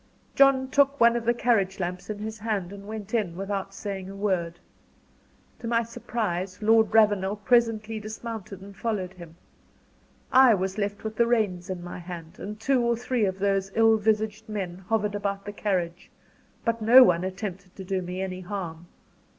John 0.33 0.67
took 0.71 0.99
one 0.99 1.15
of 1.15 1.25
the 1.25 1.33
carriage 1.35 1.79
lamps 1.79 2.09
in 2.09 2.17
his 2.17 2.39
hand, 2.39 2.73
and 2.73 2.87
went 2.87 3.13
in, 3.13 3.35
without 3.37 3.71
saying 3.71 4.09
a 4.09 4.15
word. 4.15 4.57
To 5.59 5.67
my 5.67 5.83
surprise 5.83 6.59
Lord 6.59 6.91
Ravenel 6.91 7.35
presently 7.35 7.99
dismounted 7.99 8.61
and 8.63 8.75
followed 8.75 9.13
him. 9.13 9.35
I 10.31 10.55
was 10.55 10.79
left 10.79 11.03
with 11.03 11.17
the 11.17 11.27
reins 11.27 11.69
in 11.69 11.83
my 11.83 11.99
hand, 11.99 12.39
and 12.39 12.59
two 12.59 12.81
or 12.81 12.97
three 12.97 13.25
of 13.25 13.37
those 13.37 13.71
ill 13.75 13.97
visaged 13.97 14.49
men 14.49 14.79
hovered 14.89 15.13
about 15.13 15.45
the 15.45 15.53
carriage; 15.53 16.09
but 16.65 16.81
no 16.81 17.03
one 17.03 17.23
attempted 17.23 17.75
to 17.75 17.83
do 17.83 18.01
me 18.01 18.23
any 18.23 18.39
harm. 18.41 18.87